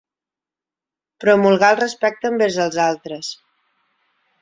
[1.25, 3.33] Promulgar el respecte envers els altres.